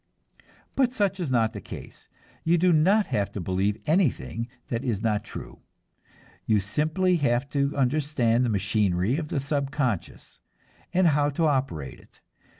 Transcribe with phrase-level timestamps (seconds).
[0.75, 2.09] But such is not the case.
[2.43, 5.59] You do not have to believe anything that is not true;
[6.47, 10.41] you simply have to understand the machinery of the subconscious,
[10.91, 12.19] and how to operate it.